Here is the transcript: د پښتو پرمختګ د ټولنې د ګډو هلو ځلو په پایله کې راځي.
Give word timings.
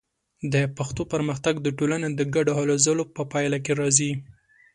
د 0.53 0.55
پښتو 0.77 1.01
پرمختګ 1.13 1.53
د 1.61 1.67
ټولنې 1.77 2.09
د 2.13 2.21
ګډو 2.35 2.51
هلو 2.59 2.75
ځلو 2.85 3.03
په 3.15 3.23
پایله 3.31 3.57
کې 3.65 3.73
راځي. 3.79 4.11